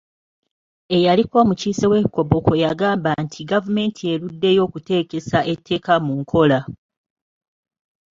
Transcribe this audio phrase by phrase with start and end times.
[0.95, 6.59] Eyaliko omukiise w'e Koboko yagamba nti gavumenti eruddeyo okuteekesa etteeka mu nkola.